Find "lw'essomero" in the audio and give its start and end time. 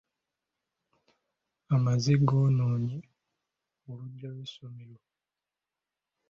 4.35-4.95